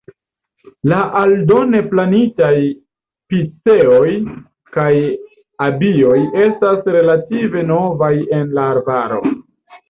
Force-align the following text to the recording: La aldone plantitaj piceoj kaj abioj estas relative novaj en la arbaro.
La 0.91 0.99
aldone 1.17 1.81
plantitaj 1.91 2.53
piceoj 3.33 4.07
kaj 4.79 4.95
abioj 5.67 6.17
estas 6.47 6.91
relative 6.97 7.63
novaj 7.75 8.11
en 8.41 8.51
la 8.61 8.67
arbaro. 8.73 9.23